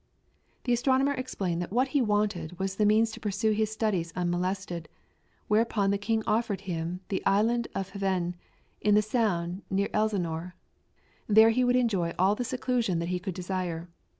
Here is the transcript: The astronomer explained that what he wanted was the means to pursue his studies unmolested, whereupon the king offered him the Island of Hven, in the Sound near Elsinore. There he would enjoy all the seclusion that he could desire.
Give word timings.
The 0.63 0.73
astronomer 0.73 1.13
explained 1.13 1.61
that 1.61 1.71
what 1.71 1.89
he 1.89 2.01
wanted 2.01 2.57
was 2.57 2.77
the 2.77 2.87
means 2.87 3.11
to 3.11 3.19
pursue 3.19 3.51
his 3.51 3.71
studies 3.71 4.11
unmolested, 4.15 4.89
whereupon 5.47 5.91
the 5.91 5.99
king 5.99 6.23
offered 6.25 6.61
him 6.61 7.01
the 7.09 7.23
Island 7.23 7.67
of 7.75 7.89
Hven, 7.91 8.33
in 8.81 8.95
the 8.95 9.03
Sound 9.03 9.61
near 9.69 9.89
Elsinore. 9.93 10.55
There 11.27 11.51
he 11.51 11.63
would 11.63 11.75
enjoy 11.75 12.15
all 12.17 12.33
the 12.33 12.43
seclusion 12.43 12.97
that 12.97 13.09
he 13.09 13.19
could 13.19 13.35
desire. 13.35 13.89